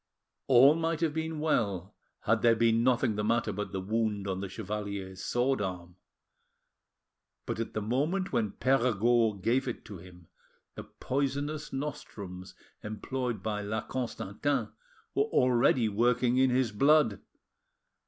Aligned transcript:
All 0.47 0.73
might 0.73 0.99
have 1.01 1.13
been 1.13 1.39
well 1.39 1.93
had 2.21 2.41
there 2.41 2.55
been 2.55 2.83
nothing 2.83 3.13
the 3.17 3.23
matter 3.23 3.51
but 3.53 3.71
the 3.71 3.79
wound 3.79 4.27
on 4.27 4.39
the 4.41 4.49
chevalier's 4.49 5.23
sword 5.23 5.61
arm. 5.61 5.95
But 7.45 7.59
at 7.59 7.73
the 7.75 7.83
moment 7.83 8.33
when 8.33 8.53
Perregaud 8.53 9.43
gave 9.43 9.67
it 9.67 9.85
to 9.85 9.99
him 9.99 10.27
the 10.73 10.85
poisonous 10.85 11.71
nostrums 11.71 12.55
employed 12.81 13.43
by 13.43 13.61
La 13.61 13.81
Constantin 13.81 14.69
were 15.13 15.25
already 15.25 15.87
working 15.87 16.37
in 16.37 16.49
his 16.49 16.71
blood. 16.71 17.21